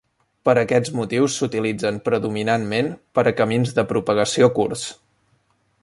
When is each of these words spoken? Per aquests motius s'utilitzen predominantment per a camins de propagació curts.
Per 0.47 0.53
aquests 0.59 0.91
motius 0.99 1.35
s'utilitzen 1.41 1.99
predominantment 2.07 2.91
per 3.19 3.25
a 3.33 3.35
camins 3.43 3.79
de 3.81 3.87
propagació 3.93 4.51
curts. 4.61 4.89